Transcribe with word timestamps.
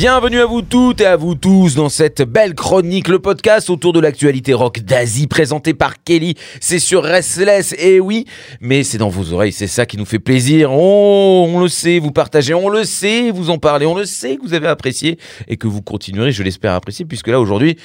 Bienvenue 0.00 0.38
à 0.38 0.46
vous 0.46 0.62
toutes 0.62 1.00
et 1.00 1.06
à 1.06 1.16
vous 1.16 1.34
tous 1.34 1.74
dans 1.74 1.88
cette 1.88 2.22
belle 2.22 2.54
chronique, 2.54 3.08
le 3.08 3.18
podcast 3.18 3.68
autour 3.68 3.92
de 3.92 3.98
l'actualité 3.98 4.54
rock 4.54 4.78
d'Asie 4.78 5.26
présenté 5.26 5.74
par 5.74 6.04
Kelly. 6.04 6.36
C'est 6.60 6.78
sur 6.78 7.02
Restless, 7.02 7.74
et 7.76 7.98
oui, 7.98 8.24
mais 8.60 8.84
c'est 8.84 8.98
dans 8.98 9.08
vos 9.08 9.32
oreilles, 9.32 9.50
c'est 9.50 9.66
ça 9.66 9.86
qui 9.86 9.96
nous 9.96 10.04
fait 10.04 10.20
plaisir. 10.20 10.70
Oh, 10.72 11.48
on 11.48 11.58
le 11.58 11.66
sait, 11.66 11.98
vous 11.98 12.12
partagez, 12.12 12.54
on 12.54 12.68
le 12.68 12.84
sait, 12.84 13.32
vous 13.32 13.50
en 13.50 13.58
parlez, 13.58 13.86
on 13.86 13.96
le 13.96 14.04
sait 14.04 14.36
que 14.36 14.42
vous 14.42 14.54
avez 14.54 14.68
apprécié 14.68 15.18
et 15.48 15.56
que 15.56 15.66
vous 15.66 15.82
continuerez, 15.82 16.30
je 16.30 16.44
l'espère, 16.44 16.74
à 16.74 16.76
apprécier, 16.76 17.04
puisque 17.04 17.26
là 17.26 17.40
aujourd'hui, 17.40 17.76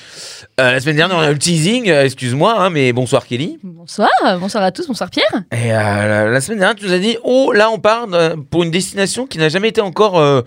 euh, 0.60 0.72
la 0.72 0.80
semaine 0.80 0.98
dernière, 0.98 1.18
on 1.18 1.22
a 1.22 1.32
eu 1.32 1.34
le 1.34 1.40
teasing, 1.40 1.90
euh, 1.90 2.06
excuse-moi, 2.06 2.54
hein, 2.60 2.70
mais 2.70 2.94
bonsoir 2.94 3.26
Kelly. 3.26 3.58
Bonsoir, 3.64 4.12
bonsoir 4.40 4.64
à 4.64 4.72
tous, 4.72 4.86
bonsoir 4.86 5.10
Pierre. 5.10 5.46
Et 5.52 5.74
euh, 5.74 5.78
la, 5.80 6.30
la 6.30 6.42
semaine 6.42 6.60
dernière, 6.60 6.76
tu 6.76 6.86
nous 6.86 6.94
as 6.94 7.00
dit, 7.00 7.18
oh 7.24 7.52
là, 7.54 7.72
on 7.72 7.80
part 7.80 8.08
pour 8.52 8.62
une 8.62 8.70
destination 8.70 9.26
qui 9.26 9.40
n'a 9.40 9.50
jamais 9.50 9.70
été 9.70 9.82
encore 9.82 10.44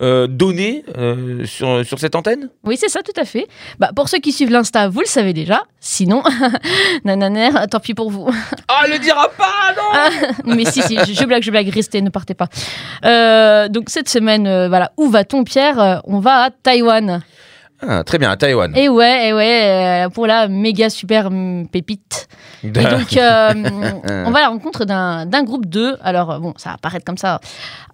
donnée 0.00 0.82
euh, 1.16 1.46
sur, 1.46 1.84
sur 1.84 1.98
cette 1.98 2.14
antenne 2.14 2.48
Oui, 2.64 2.76
c'est 2.78 2.88
ça, 2.88 3.02
tout 3.02 3.18
à 3.20 3.24
fait. 3.24 3.46
Bah, 3.78 3.90
pour 3.94 4.08
ceux 4.08 4.18
qui 4.18 4.32
suivent 4.32 4.50
l'Insta, 4.50 4.88
vous 4.88 5.00
le 5.00 5.06
savez 5.06 5.32
déjà. 5.32 5.62
Sinon, 5.80 6.22
nananer, 7.04 7.50
tant 7.70 7.80
pis 7.80 7.94
pour 7.94 8.10
vous. 8.10 8.28
Ah, 8.68 8.82
elle 8.84 8.92
le 8.92 8.98
dira 8.98 9.28
pas, 9.30 9.74
non 9.76 9.82
Ah, 9.92 10.08
mais 10.44 10.64
si, 10.64 10.82
si, 10.82 10.96
je, 10.98 11.12
je 11.12 11.24
blague, 11.24 11.42
je 11.42 11.50
blague, 11.50 11.68
restez, 11.68 12.00
ne 12.02 12.10
partez 12.10 12.34
pas. 12.34 12.48
Euh, 13.04 13.68
donc 13.68 13.90
cette 13.90 14.08
semaine, 14.08 14.46
euh, 14.46 14.68
voilà, 14.68 14.92
où 14.96 15.08
va-t-on 15.08 15.44
Pierre? 15.44 16.02
On 16.04 16.20
va 16.20 16.44
à 16.44 16.50
Taïwan. 16.50 17.22
Ah, 17.86 18.04
Très 18.04 18.18
bien, 18.18 18.30
à 18.30 18.36
Taïwan. 18.36 18.72
Et 18.76 18.88
ouais, 18.88 19.28
et 19.28 19.32
ouais, 19.32 20.04
euh, 20.06 20.08
pour 20.10 20.26
la 20.26 20.48
méga 20.48 20.90
super 20.90 21.26
hum, 21.26 21.66
pépite. 21.70 22.28
Et 22.62 22.68
donc, 22.68 23.16
euh, 23.16 23.54
on 24.26 24.30
va 24.30 24.38
à 24.40 24.42
la 24.42 24.48
rencontre 24.48 24.84
d'un 24.84 25.42
groupe 25.44 25.64
de, 25.66 25.96
alors 26.02 26.38
bon, 26.40 26.52
ça 26.58 26.70
va 26.70 26.76
paraître 26.76 27.06
comme 27.06 27.16
ça, 27.16 27.40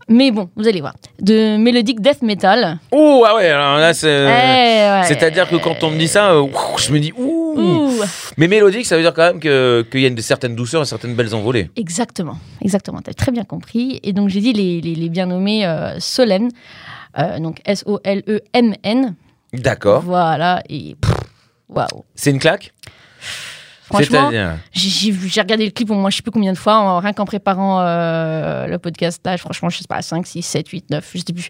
mais 0.09 0.33
bon, 0.33 0.48
vous 0.56 0.67
allez 0.67 0.81
voir, 0.81 0.95
de 1.20 1.56
mélodique 1.56 2.01
death 2.01 2.23
metal. 2.23 2.78
Oh, 2.91 3.25
ah 3.27 3.37
ouais, 3.37 3.48
alors 3.48 3.78
là, 3.78 3.95
c'est. 3.95 4.09
Eh, 4.09 5.01
ouais. 5.01 5.03
C'est-à-dire 5.06 5.48
que 5.48 5.56
quand 5.56 5.83
on 5.84 5.91
me 5.91 5.98
dit 5.98 6.09
ça, 6.09 6.33
euh, 6.33 6.47
je 6.78 6.93
me 6.93 6.98
dis 6.98 7.12
ouh. 7.17 7.55
Ouh. 7.56 8.03
Mais 8.37 8.48
mélodique, 8.48 8.87
ça 8.87 8.97
veut 8.97 9.03
dire 9.03 9.15
quand 9.15 9.23
même 9.23 9.41
que- 9.41 9.87
qu'il 9.91 10.00
y 10.00 10.05
a 10.05 10.09
une 10.09 10.19
certaine 10.19 10.55
douceur 10.55 10.83
et 10.83 10.84
certaines 10.84 11.15
belles 11.15 11.34
envolées. 11.34 11.71
Exactement, 11.77 12.39
exactement, 12.61 13.00
tu 13.03 13.11
as 13.11 13.15
très 13.15 13.33
bien 13.33 13.45
compris. 13.45 14.00
Et 14.03 14.12
donc 14.12 14.28
j'ai 14.28 14.41
dit 14.41 14.53
les, 14.53 14.81
les, 14.81 14.95
les 14.95 15.09
bien 15.09 15.27
nommés 15.27 15.65
euh, 15.65 15.98
euh, 17.19 17.39
donc 17.39 17.61
S-O-L-E-M-N. 17.65 19.15
D'accord. 19.53 20.03
Voilà, 20.03 20.63
et 20.69 20.97
waouh. 21.69 22.05
C'est 22.15 22.31
une 22.31 22.39
claque? 22.39 22.73
Franchement, 23.85 24.31
j'ai 24.73 25.41
regardé 25.41 25.65
le 25.65 25.71
clip 25.71 25.91
au 25.91 25.95
moins 25.95 26.11
je 26.11 26.17
sais 26.17 26.23
plus 26.23 26.33
combien 26.33 26.53
de 26.53 26.59
fois, 26.59 26.75
en- 26.77 26.99
rien 26.99 27.13
qu'en 27.13 27.25
préparant 27.25 27.81
euh, 27.81 28.67
le 28.67 28.79
podcast. 28.79 29.21
Là, 29.25 29.37
franchement, 29.39 29.69
je 29.69 29.79
sais 29.79 29.85
pas, 29.89 30.03
5, 30.03 30.27
6, 30.27 30.43
7, 30.43 30.69
8, 30.69 30.91
9, 30.91 31.11
je 31.15 31.19
sais 31.19 31.33
plus. 31.33 31.49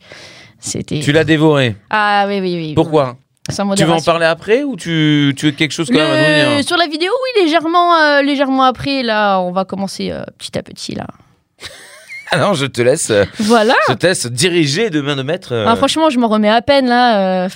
C'était. 0.59 1.01
Tu 1.01 1.13
l'as 1.13 1.25
dévoré. 1.25 1.77
Ah 1.89 2.25
oui, 2.29 2.41
oui, 2.41 2.55
oui. 2.57 2.75
Pourquoi? 2.75 3.17
Sans 3.49 3.75
Tu 3.75 3.85
veux 3.85 3.93
en 3.93 4.01
parler 4.03 4.27
après 4.27 4.65
ou 4.65 4.77
tu, 4.77 5.33
tu 5.37 5.47
veux 5.47 5.53
quelque 5.53 5.71
chose 5.73 5.87
quand 5.89 5.95
même 5.95 6.11
à 6.11 6.49
nous 6.51 6.57
dire? 6.57 6.67
Sur 6.67 6.77
la 6.77 6.87
vidéo, 6.89 7.13
oui, 7.13 7.45
légèrement, 7.45 7.95
euh, 7.97 8.21
légèrement 8.23 8.65
après. 8.65 9.03
Là, 9.03 9.39
on 9.41 9.53
va 9.53 9.65
commencer 9.65 10.11
euh, 10.11 10.25
petit 10.37 10.59
à 10.59 10.63
petit. 10.63 10.95
Là. 10.95 11.07
Alors, 12.31 12.55
je 12.55 12.67
te 12.67 12.83
laisse, 12.83 13.11
euh, 13.11 13.25
Voilà. 13.41 13.75
je 13.89 13.95
te 13.95 14.07
laisse 14.07 14.27
diriger 14.27 14.91
de 14.91 15.01
main 15.01 15.17
de 15.17 15.23
maître. 15.23 15.53
euh, 15.53 15.65
Ah, 15.69 15.77
franchement, 15.77 16.11
je 16.11 16.19
m'en 16.19 16.29
remets 16.29 16.49
à 16.49 16.61
peine 16.63 16.87
là. 16.89 17.45
euh, 17.45 17.49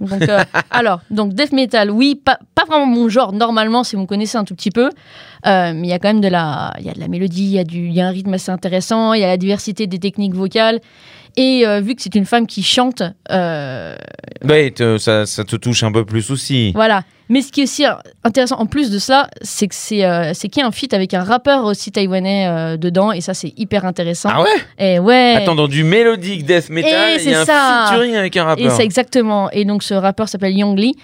donc, 0.00 0.22
euh, 0.22 0.42
alors, 0.70 1.00
donc 1.10 1.34
death 1.34 1.52
metal, 1.52 1.90
oui, 1.90 2.14
pas, 2.22 2.38
pas 2.54 2.64
vraiment 2.66 2.86
mon 2.86 3.08
genre 3.08 3.32
normalement, 3.32 3.84
si 3.84 3.96
vous 3.96 4.02
me 4.02 4.06
connaissez 4.06 4.36
un 4.38 4.44
tout 4.44 4.54
petit 4.54 4.70
peu, 4.70 4.90
mais 5.44 5.72
il 5.82 5.86
y 5.86 5.92
a 5.92 5.98
quand 5.98 6.08
même 6.08 6.20
de 6.20 6.28
la, 6.28 6.72
il 6.80 6.86
y 6.86 6.90
a 6.90 6.94
de 6.94 7.00
la 7.00 7.08
mélodie, 7.08 7.44
il 7.44 7.50
y 7.52 7.58
a 7.58 7.64
du, 7.64 7.86
il 7.88 7.92
y 7.94 8.00
a 8.00 8.06
un 8.06 8.10
rythme 8.10 8.34
assez 8.34 8.50
intéressant, 8.50 9.12
il 9.12 9.20
y 9.20 9.24
a 9.24 9.28
la 9.28 9.36
diversité 9.36 9.86
des 9.86 9.98
techniques 9.98 10.34
vocales. 10.34 10.80
Et 11.36 11.64
vu 11.82 11.94
que 11.96 12.02
c'est 12.02 12.14
une 12.14 12.26
femme 12.26 12.46
qui 12.46 12.62
chante, 12.62 13.02
ouais, 14.44 14.70
te- 14.70 14.98
ça, 14.98 15.26
ça 15.26 15.44
te 15.44 15.56
touche 15.56 15.82
un 15.82 15.92
peu 15.92 16.04
plus 16.04 16.30
aussi. 16.30 16.72
voilà. 16.74 17.02
Mais 17.30 17.40
ce 17.40 17.50
qui 17.52 17.60
est 17.60 17.64
aussi 17.64 17.84
intéressant 18.22 18.56
en 18.58 18.66
plus 18.66 18.90
de 18.90 18.98
ça, 18.98 19.28
c'est 19.40 19.66
que 19.66 19.74
c'est 19.74 20.04
euh, 20.04 20.32
qu'il 20.34 20.58
y 20.58 20.60
a 20.60 20.66
un 20.66 20.70
feat 20.70 20.92
avec 20.92 21.14
un 21.14 21.22
rappeur 21.24 21.64
aussi 21.64 21.90
taïwanais 21.90 22.46
euh, 22.48 22.76
dedans, 22.76 23.12
et 23.12 23.22
ça 23.22 23.32
c'est 23.32 23.54
hyper 23.56 23.86
intéressant. 23.86 24.28
Ah 24.30 24.42
ouais? 24.42 24.48
Et 24.78 24.98
ouais. 24.98 25.34
Attends, 25.38 25.54
dans 25.54 25.66
du 25.68 25.84
mélodique 25.84 26.44
death 26.44 26.68
metal, 26.68 27.18
Et 27.18 27.22
il 27.24 27.30
y 27.30 27.34
a 27.34 27.40
un 27.40 27.44
ça. 27.46 27.86
featuring 27.88 28.14
avec 28.14 28.36
un 28.36 28.42
Et 28.42 28.46
rappeur. 28.46 28.70
c'est 28.76 28.84
exactement. 28.84 29.50
Et 29.52 29.64
donc 29.64 29.82
ce 29.82 29.94
rappeur 29.94 30.28
s'appelle 30.28 30.56
Young 30.56 30.78
Lee. 30.78 30.94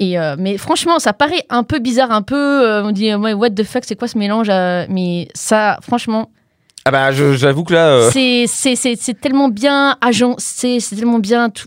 Et 0.00 0.18
euh, 0.18 0.34
mais 0.38 0.58
franchement, 0.58 0.98
ça 0.98 1.12
paraît 1.12 1.44
un 1.48 1.62
peu 1.62 1.78
bizarre, 1.78 2.10
un 2.10 2.22
peu. 2.22 2.34
euh, 2.36 2.82
on 2.84 2.90
dit 2.90 3.14
ouais, 3.14 3.32
what 3.32 3.50
the 3.50 3.62
fuck, 3.64 3.84
c'est 3.86 3.96
quoi 3.96 4.08
ce 4.08 4.18
mélange 4.18 4.48
euh, 4.50 4.84
Mais 4.88 5.28
ça, 5.34 5.78
franchement, 5.82 6.30
Ah 6.84 6.90
bah, 6.90 7.12
j'avoue 7.12 7.62
que 7.64 7.74
là, 7.74 7.88
euh, 7.88 8.10
c'est 8.12 9.20
tellement 9.20 9.48
bien 9.48 9.96
agencé, 10.00 10.78
c'est 10.80 10.96
tellement 10.96 11.18
bien. 11.20 11.50
Tout, 11.50 11.66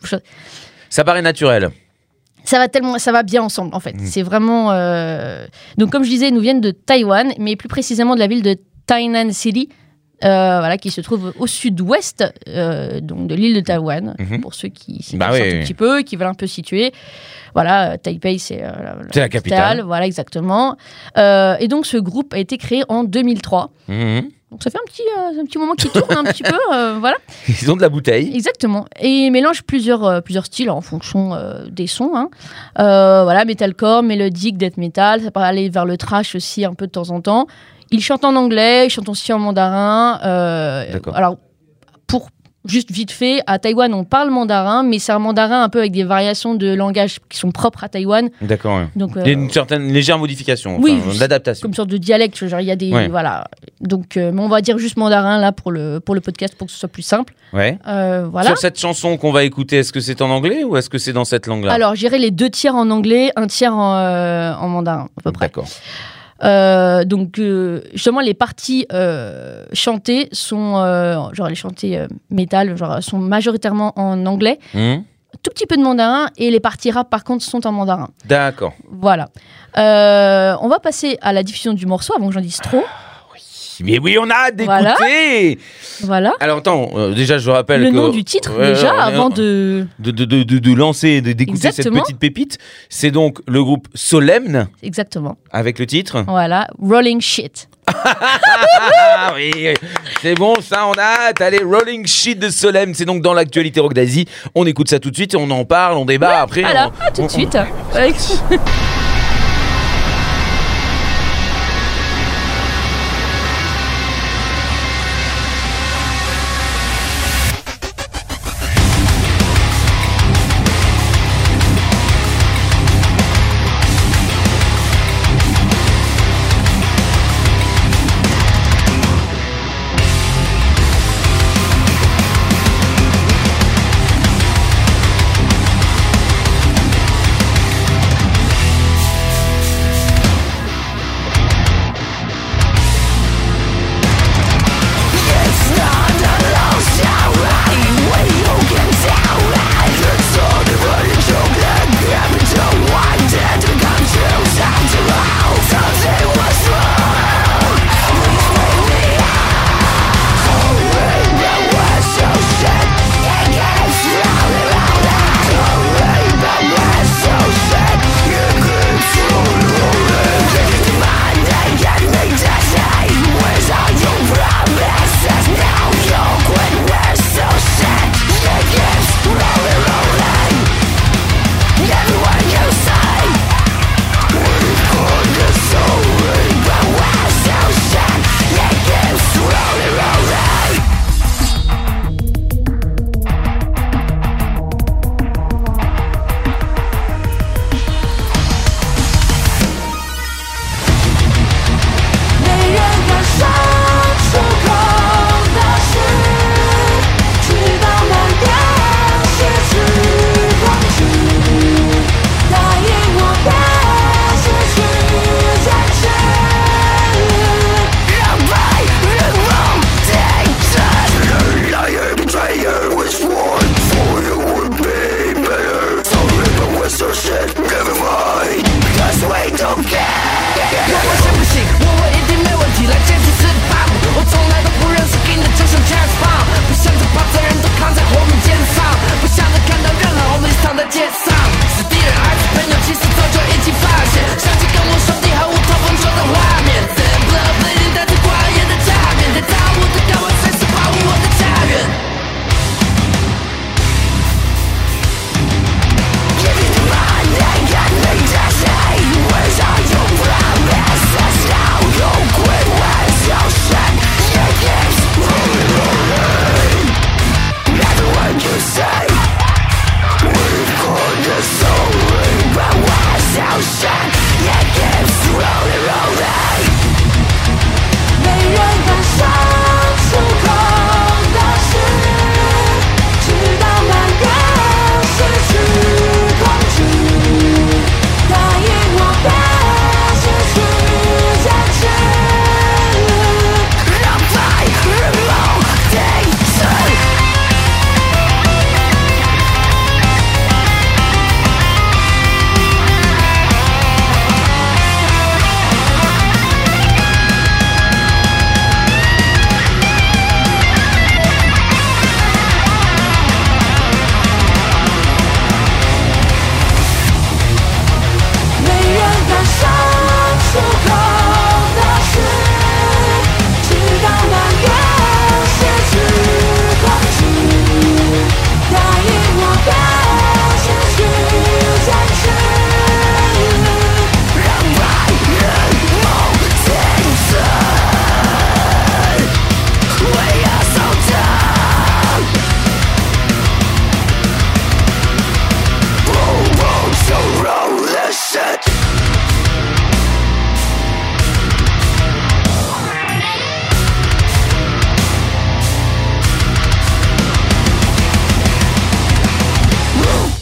ça 0.89 1.03
paraît 1.05 1.21
naturel. 1.21 1.69
Ça 2.43 2.57
va 2.57 2.67
tellement, 2.67 2.97
ça 2.97 3.11
va 3.11 3.23
bien 3.23 3.41
ensemble 3.43 3.73
en 3.75 3.79
fait. 3.79 3.93
Mm. 3.93 4.05
C'est 4.05 4.23
vraiment. 4.23 4.71
euh, 4.71 5.45
Donc 5.77 5.91
comme 5.91 6.03
je 6.03 6.09
disais, 6.09 6.29
ils 6.29 6.33
nous 6.33 6.41
viennent 6.41 6.61
de 6.61 6.71
Taïwan, 6.71 7.31
mais 7.39 7.55
plus 7.55 7.69
précisément 7.69 8.15
de 8.15 8.19
la 8.19 8.27
ville 8.27 8.41
de 8.41 8.55
Tainan 8.87 9.31
City. 9.31 9.69
Euh, 10.23 10.59
voilà, 10.59 10.77
qui 10.77 10.91
se 10.91 11.01
trouve 11.01 11.33
au 11.39 11.47
sud-ouest 11.47 12.23
euh, 12.47 12.99
donc 13.01 13.27
de 13.27 13.35
l'île 13.35 13.55
de 13.55 13.61
Taïwan, 13.61 14.15
Mhm. 14.19 14.41
pour 14.41 14.53
ceux 14.53 14.67
qui 14.69 15.01
s'y 15.03 15.17
Bah 15.17 15.29
oui, 15.31 15.39
un 15.41 15.61
petit 15.63 15.73
peu, 15.73 16.01
qui 16.03 16.15
veulent 16.15 16.27
un 16.27 16.33
peu 16.33 16.47
situer. 16.47 16.91
Voilà, 17.53 17.97
Taipei, 17.97 18.37
c'est 18.37 18.63
euh, 18.63 18.71
la, 19.13 19.27
capitale. 19.29 19.81
Voilà, 19.81 20.05
exactement. 20.05 20.77
Euh, 21.17 21.55
et 21.59 21.67
donc, 21.67 21.85
ce 21.85 21.97
groupe 21.97 22.33
a 22.33 22.37
été 22.37 22.57
créé 22.57 22.83
en 22.87 23.03
2003. 23.03 23.71
Mhm. 23.89 24.29
Donc, 24.51 24.63
ça 24.63 24.69
fait 24.69 24.77
un 24.77 24.85
petit, 24.85 25.01
euh, 25.17 25.41
un 25.41 25.45
petit 25.45 25.57
moment 25.57 25.75
qui 25.75 25.87
tourne 25.89 26.13
un 26.17 26.23
petit 26.25 26.43
peu. 26.43 26.55
euh, 26.73 26.97
voilà, 26.99 27.15
Ils 27.47 27.71
ont 27.71 27.75
de 27.77 27.81
la 27.81 27.87
bouteille. 27.89 28.33
exactement. 28.35 28.85
Et 28.99 29.07
il 29.07 29.31
mélange 29.31 29.63
plusieurs, 29.63 30.03
euh, 30.05 30.21
plusieurs 30.21 30.45
styles 30.45 30.69
en 30.69 30.81
fonction 30.81 31.37
des 31.69 31.87
sons. 31.87 32.11
hein. 32.15 32.29
Voilà, 32.77 33.43
metalcore, 33.45 34.03
mélodique, 34.03 34.57
death 34.57 34.77
metal. 34.77 35.21
Ça 35.21 35.31
peut 35.31 35.39
aller 35.39 35.69
vers 35.69 35.85
le 35.85 35.97
trash 35.97 36.35
aussi 36.35 36.63
un 36.65 36.73
peu 36.73 36.85
de 36.87 36.91
temps 36.91 37.09
en 37.11 37.21
temps. 37.21 37.47
Il 37.91 38.01
chante 38.01 38.23
en 38.25 38.35
anglais, 38.35 38.87
il 38.87 38.89
chante 38.89 39.09
aussi 39.09 39.31
en 39.33 39.39
mandarin. 39.39 40.19
euh, 40.23 40.91
D'accord. 40.93 41.15
alors, 41.15 41.37
pour 42.07 42.29
juste 42.63 42.91
vite 42.91 43.09
fait, 43.11 43.41
à 43.47 43.57
Taïwan, 43.57 43.91
on 43.93 44.03
parle 44.03 44.29
mandarin, 44.29 44.83
mais 44.83 44.99
c'est 44.99 45.11
un 45.11 45.17
mandarin 45.19 45.63
un 45.63 45.69
peu 45.69 45.79
avec 45.79 45.91
des 45.93 46.03
variations 46.03 46.53
de 46.53 46.71
langage 46.75 47.17
qui 47.27 47.39
sont 47.39 47.51
propres 47.51 47.83
à 47.83 47.89
Taïwan. 47.89 48.29
D'accord. 48.39 48.77
ouais. 48.77 48.87
Donc, 48.95 49.17
euh, 49.17 49.23
une 49.25 49.49
certaine 49.49 49.91
légère 49.91 50.19
modification, 50.19 50.77
Oui, 50.79 51.01
enfin, 51.05 51.17
d'adaptation. 51.17 51.63
comme 51.63 51.73
sorte 51.73 51.89
de 51.89 51.97
dialecte, 51.97 52.45
genre 52.47 52.59
il 52.59 52.67
y 52.67 52.71
a 52.71 52.75
des 52.75 52.91
Ouais. 52.93 53.07
voilà. 53.07 53.45
Donc, 53.79 54.15
euh, 54.15 54.31
mais 54.31 54.41
on 54.43 54.47
va 54.47 54.61
dire 54.61 54.77
juste 54.77 54.95
mandarin 54.95 55.39
là 55.39 55.51
pour 55.51 55.71
le 55.71 55.99
pour 55.99 56.13
le 56.13 56.21
podcast 56.21 56.53
pour 56.55 56.67
que 56.67 56.73
ce 56.73 56.77
soit 56.79 56.87
plus 56.89 57.01
simple. 57.01 57.33
Ouais. 57.51 57.79
Euh, 57.87 58.27
voilà. 58.31 58.49
Sur 58.49 58.57
cette 58.59 58.79
chanson 58.79 59.17
qu'on 59.17 59.31
va 59.31 59.43
écouter, 59.43 59.77
est-ce 59.79 59.91
que 59.91 59.99
c'est 59.99 60.21
en 60.21 60.29
anglais 60.29 60.63
ou 60.63 60.77
est-ce 60.77 60.89
que 60.89 60.99
c'est 60.99 61.13
dans 61.13 61.25
cette 61.25 61.47
langue-là? 61.47 61.73
Alors, 61.73 61.95
j'irai 61.95 62.19
les 62.19 62.31
deux 62.31 62.49
tiers 62.51 62.75
en 62.75 62.89
anglais, 62.91 63.31
un 63.35 63.47
tiers 63.47 63.75
en, 63.75 63.95
euh, 63.97 64.53
en 64.53 64.67
mandarin 64.69 65.09
à 65.17 65.21
peu 65.23 65.31
près. 65.31 65.47
D'accord. 65.47 65.65
Euh, 66.43 67.03
donc 67.03 67.37
euh, 67.37 67.81
justement 67.93 68.19
les 68.19 68.33
parties 68.33 68.87
euh, 68.91 69.65
chantées 69.73 70.27
sont 70.31 70.73
genre 71.33 71.47
les 71.47 71.55
chantées 71.55 72.05
métal 72.29 72.75
genre 72.77 73.01
sont 73.03 73.19
majoritairement 73.19 73.93
en 73.95 74.25
anglais, 74.25 74.59
Hmm 74.73 75.01
tout 75.43 75.49
petit 75.49 75.65
peu 75.65 75.77
de 75.77 75.81
mandarin 75.81 76.27
et 76.37 76.51
les 76.51 76.59
parties 76.59 76.91
rap 76.91 77.09
par 77.09 77.23
contre 77.23 77.43
sont 77.43 77.65
en 77.65 77.71
mandarin. 77.71 78.09
D'accord. 78.25 78.73
Voilà. 78.91 79.29
On 79.75 80.67
va 80.67 80.79
passer 80.83 81.17
à 81.21 81.31
la 81.31 81.41
diffusion 81.41 81.73
du 81.73 81.85
morceau 81.85 82.13
avant 82.15 82.27
que 82.27 82.33
j'en 82.33 82.41
dise 82.41 82.57
trop. 82.57 82.83
Mais 83.83 83.99
oui, 83.99 84.17
on 84.19 84.29
a 84.29 84.33
hâte 84.33 84.55
d'écouter 84.55 85.59
Voilà. 86.01 86.31
Voilà. 86.31 86.33
Alors 86.39 86.57
attends, 86.59 86.89
euh, 86.95 87.13
déjà 87.13 87.37
je 87.37 87.49
rappelle 87.49 87.81
Le 87.81 87.89
que... 87.91 87.95
nom 87.95 88.09
du 88.09 88.23
titre 88.23 88.51
déjà 88.59 88.91
avant 89.01 89.29
de 89.29 89.85
de, 89.99 90.11
de, 90.11 90.25
de, 90.25 90.43
de- 90.43 90.73
lancer, 90.73 91.21
d'écouter 91.21 91.71
cette 91.71 91.89
petite 91.91 92.17
pépite. 92.19 92.57
C'est 92.89 93.11
donc 93.11 93.39
le 93.47 93.63
groupe 93.63 93.87
Solemn 93.93 94.67
exactement. 94.83 95.37
avec 95.51 95.79
le 95.79 95.85
titre. 95.85 96.23
Voilà, 96.27 96.67
Rolling 96.81 97.21
Shit. 97.21 97.67
Ah 97.87 99.33
oui, 99.35 99.51
c'est 100.21 100.35
bon, 100.35 100.53
ça 100.61 100.87
on 100.87 100.93
a 100.93 101.27
hâte. 101.29 101.41
Allez, 101.41 101.61
Rolling 101.63 102.05
Shit 102.07 102.39
de 102.39 102.49
Solemn, 102.49 102.93
c'est 102.93 103.05
donc 103.05 103.21
dans 103.21 103.33
l'actualité 103.33 103.79
rock 103.79 103.93
d'Asie. 103.93 104.27
On 104.55 104.65
écoute 104.65 104.89
ça 104.89 104.99
tout 104.99 105.09
de 105.11 105.15
suite 105.15 105.33
et 105.33 105.37
on 105.37 105.49
en 105.51 105.65
parle, 105.65 105.97
on 105.97 106.05
débat 106.05 106.41
après. 106.41 106.61
Voilà, 106.61 106.91
on- 107.01 107.07
à 107.07 107.11
tout 107.11 107.21
on- 107.21 107.25
de 107.25 107.31
suite. 107.31 107.57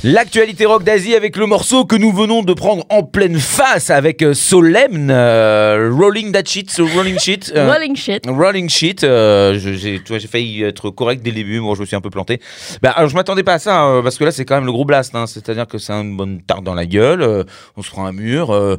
L'actualité 0.06 0.66
rock 0.66 0.84
d'Asie 0.86 1.14
avec 1.14 1.36
le 1.36 1.46
morceau 1.46 1.84
que 1.84 1.98
nous 1.98 2.14
venons 2.14 2.42
de 2.42 2.54
prendre 2.54 2.86
en 2.90 3.04
pleine 3.04 3.38
face 3.38 3.90
avec 3.90 4.22
euh, 4.22 4.34
Solemn, 4.34 5.10
euh, 5.12 5.92
Rolling 5.94 6.32
That 6.32 6.44
Shit, 6.46 6.72
so 6.72 6.86
Rolling 6.96 7.20
Shit. 7.20 7.52
euh, 7.54 7.70
Rolling 7.70 7.98
shit. 7.98 8.24
Rolling 8.26 8.70
Shit, 8.70 9.04
euh, 9.04 9.60
je- 9.60 9.74
j'ai 9.74 9.98
tu 10.00 10.08
vois, 10.08 10.20
j'ai 10.20 10.30
failli 10.30 10.64
être 10.64 10.90
correct 10.90 11.22
dès 11.22 11.32
le 11.32 11.36
début, 11.36 11.60
moi 11.60 11.76
je 11.76 11.82
me 11.82 11.86
suis 11.86 11.98
un 11.98 12.02
peu 12.02 12.10
planté. 12.10 12.40
Bah, 12.82 12.92
alors 12.92 13.10
je 13.10 13.16
m'attendais 13.16 13.44
pas 13.44 13.56
à 13.56 13.60
ça, 13.60 13.88
euh, 13.88 14.02
parce 14.02 14.18
que 14.18 14.24
là 14.24 14.32
c'est 14.32 14.46
quand 14.46 14.56
même 14.56 14.66
le 14.66 14.72
gros 14.72 14.86
blast, 14.86 15.14
hein, 15.16 15.28
c'est-à-dire 15.28 15.68
que 15.68 15.78
c'est 15.78 15.92
une 15.92 16.16
bonne 16.16 16.42
tarte 16.44 16.64
dans 16.64 16.76
la 16.76 16.86
gueule, 16.86 17.22
euh, 17.22 17.44
on 17.76 17.82
se 17.84 17.90
prend 17.90 18.06
un 18.06 18.14
mur, 18.14 18.52
euh, 18.52 18.78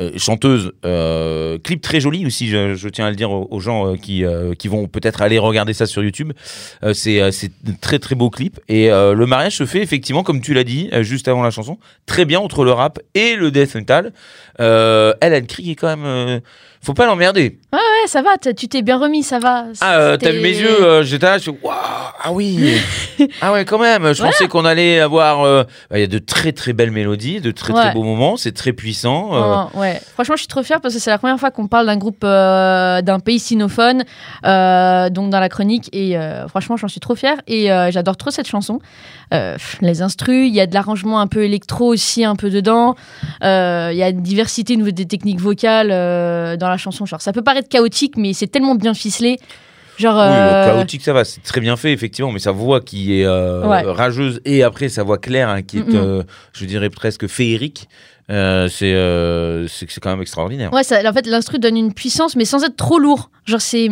euh, 0.00 0.10
chanteuse, 0.16 0.72
euh, 0.86 1.58
clip 1.58 1.82
très 1.82 2.00
joli 2.00 2.24
aussi, 2.24 2.48
je, 2.48 2.88
tiens 2.88 3.06
à 3.06 3.10
le 3.10 3.16
dire 3.16 3.30
aux, 3.30 3.60
gens 3.60 3.86
euh, 3.86 3.96
qui, 3.96 4.24
qui 4.58 4.68
vont 4.68 4.86
peut-être 4.86 5.20
aller 5.20 5.38
regarder 5.38 5.74
ça 5.74 5.86
sur 5.86 6.02
YouTube. 6.02 6.32
C'est 6.92 7.20
un 7.20 7.30
très 7.80 7.98
très 7.98 8.14
beau 8.14 8.30
clip, 8.30 8.60
et 8.68 8.88
le 8.88 9.24
mariage 9.26 9.56
se 9.56 9.66
fait 9.66 9.82
effectivement, 9.82 10.22
comme 10.22 10.40
tu 10.40 10.54
l'as 10.54 10.64
dit, 10.64 10.90
juste 11.02 11.28
avant 11.28 11.42
la 11.42 11.50
chanson, 11.50 11.78
très 12.06 12.24
bien 12.24 12.40
entre 12.40 12.64
le 12.64 12.72
rap 12.72 12.98
et 13.14 13.36
le 13.36 13.50
death 13.50 13.74
metal. 13.74 14.12
Elle, 14.58 15.14
elle 15.20 15.46
crie 15.46 15.76
quand 15.76 15.96
même, 15.96 16.40
faut 16.82 16.94
pas 16.94 17.06
l'emmerder. 17.06 17.58
Ouais, 17.72 17.78
ça 18.06 18.22
va, 18.22 18.30
tu 18.38 18.68
t'es 18.68 18.82
bien 18.82 18.98
remis, 18.98 19.22
ça 19.22 19.38
va. 19.38 19.66
Ah, 19.80 19.98
euh, 19.98 20.16
t'as 20.16 20.30
vu 20.32 20.40
mes 20.40 20.48
yeux, 20.56 20.82
euh, 20.82 21.02
j'étais 21.02 21.26
là, 21.26 21.36
je 21.38 21.42
suis, 21.42 21.50
waouh, 21.50 21.72
ah 21.72 22.32
oui, 22.32 22.74
ah 23.42 23.52
ouais, 23.52 23.64
quand 23.66 23.78
même. 23.78 24.12
Je 24.14 24.22
pensais 24.22 24.48
qu'on 24.48 24.64
allait 24.64 24.98
avoir, 25.00 25.42
euh, 25.42 25.64
bah, 25.90 25.98
il 25.98 26.00
y 26.00 26.04
a 26.04 26.06
de 26.06 26.18
très 26.18 26.52
très 26.52 26.72
belles 26.72 26.90
mélodies, 26.90 27.40
de 27.40 27.50
très 27.50 27.72
très 27.74 27.88
Ouais. 27.88 27.92
beaux 27.92 28.02
moments, 28.02 28.36
c'est 28.36 28.52
très 28.52 28.72
puissant. 28.72 29.28
Oh, 29.32 29.78
ouais, 29.78 30.00
franchement, 30.14 30.36
je 30.36 30.40
suis 30.40 30.48
trop 30.48 30.62
fière 30.62 30.80
parce 30.80 30.94
que 30.94 31.00
c'est 31.00 31.10
la 31.10 31.18
première 31.18 31.38
fois 31.38 31.50
qu'on 31.50 31.66
parle 31.68 31.86
d'un 31.86 31.96
groupe 31.98 32.22
d'un 32.22 33.20
pays 33.24 33.38
sinophone, 33.38 33.98
donc 34.42 35.30
dans 35.30 35.40
la 35.40 35.48
chronique. 35.48 35.88
Et 35.92 36.16
franchement, 36.48 36.76
j'en 36.76 36.88
suis 36.88 37.00
trop 37.00 37.14
fière 37.14 37.36
et 37.46 37.66
j'adore 37.90 38.16
trop 38.16 38.30
cette 38.30 38.48
chanson. 38.48 38.80
Les 39.80 40.02
instrus, 40.02 40.48
il 40.48 40.54
y 40.54 40.60
a 40.60 40.66
de 40.66 40.74
l'arrangement 40.74 41.20
un 41.20 41.26
peu 41.26 41.44
électro 41.44 41.86
aussi, 41.86 42.24
un 42.24 42.36
peu 42.36 42.50
dedans. 42.50 42.94
Il 43.42 43.46
y 43.96 44.02
a 44.02 44.08
une 44.08 44.22
diversité 44.22 44.74
au 44.74 44.76
niveau 44.78 44.90
des 44.90 45.06
techniques 45.06 45.40
vocales 45.40 45.88
dans 46.58 46.69
la 46.70 46.76
chanson. 46.78 47.06
Genre, 47.06 47.20
ça 47.20 47.32
peut 47.32 47.42
paraître 47.42 47.68
chaotique, 47.68 48.16
mais 48.16 48.32
c'est 48.32 48.46
tellement 48.48 48.74
bien 48.74 48.94
ficelé. 48.94 49.38
Genre, 49.98 50.14
Oui, 50.14 50.22
euh, 50.22 50.64
le 50.64 50.72
chaotique, 50.72 51.02
ça 51.02 51.12
va, 51.12 51.24
c'est 51.24 51.42
très 51.42 51.60
bien 51.60 51.76
fait, 51.76 51.92
effectivement, 51.92 52.32
mais 52.32 52.38
sa 52.38 52.52
voix 52.52 52.80
qui 52.80 53.20
est 53.20 53.26
euh, 53.26 53.66
Ouais. 53.68 53.82
rageuse 53.82 54.40
et 54.46 54.62
après 54.62 54.88
sa 54.88 55.02
voix 55.02 55.18
claire, 55.18 55.48
hein, 55.50 55.60
qui 55.62 55.78
est, 55.78 55.94
euh, 55.94 56.22
je 56.54 56.64
dirais 56.64 56.88
presque 56.88 57.26
féerique, 57.26 57.86
euh, 58.30 58.68
c'est 58.68 58.94
euh, 58.94 59.66
c'est 59.68 59.90
c'est 59.90 60.00
quand 60.00 60.10
même 60.10 60.22
extraordinaire. 60.22 60.72
Ouais, 60.72 60.84
ça, 60.84 61.00
en 61.06 61.12
fait, 61.12 61.26
l'instru 61.26 61.58
donne 61.58 61.76
une 61.76 61.92
puissance, 61.92 62.34
mais 62.34 62.46
sans 62.46 62.64
être 62.64 62.76
trop 62.76 62.98
lourd. 62.98 63.30
Genre, 63.44 63.60
c'est. 63.60 63.88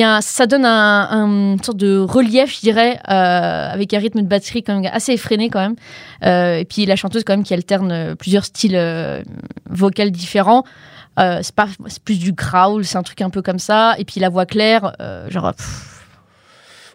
Y 0.00 0.02
a 0.02 0.16
un- 0.16 0.20
ça 0.20 0.46
donne 0.46 0.64
un, 0.64 1.56
sorte 1.62 1.78
de 1.78 1.98
relief, 1.98 2.54
je 2.56 2.60
dirais, 2.60 2.98
euh, 3.08 3.72
avec 3.72 3.94
un 3.94 3.98
rythme 3.98 4.22
de 4.22 4.26
batterie 4.26 4.62
quand 4.62 4.80
même 4.80 4.90
assez 4.92 5.12
effréné 5.12 5.50
quand 5.50 5.60
même. 5.60 5.76
Euh, 6.24 6.58
et 6.58 6.64
puis 6.64 6.84
la 6.86 6.96
chanteuse 6.96 7.22
quand 7.24 7.32
même 7.34 7.44
qui 7.44 7.54
alterne 7.54 7.92
euh, 7.92 8.14
plusieurs 8.14 8.44
styles 8.44 8.76
euh, 8.76 9.22
vocaux 9.70 10.08
différents. 10.10 10.64
C'est 11.16 11.54
pas, 11.54 11.68
c'est 11.86 12.02
plus 12.02 12.18
du 12.18 12.32
growl, 12.32 12.84
c'est 12.84 12.98
un 12.98 13.04
truc 13.04 13.20
un 13.22 13.30
peu 13.30 13.40
comme 13.40 13.60
ça. 13.60 13.94
Et 13.98 14.04
puis 14.04 14.18
la 14.20 14.28
voix 14.30 14.46
claire, 14.46 14.92
genre, 15.28 15.54
pff, 15.54 16.06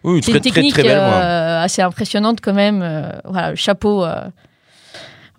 Oui, 0.04 0.20
c'est 0.22 0.32
très, 0.32 0.38
une 0.38 0.40
très, 0.42 0.50
technique 0.52 0.74
très 0.74 0.82
belle 0.82 0.98
voix. 0.98 1.06
euh, 1.06 1.62
assez 1.64 1.80
impressionnante 1.80 2.40
quand 2.42 2.52
même. 2.52 2.80
Voilà, 3.24 3.50
le 3.50 3.56
chapeau. 3.56 4.04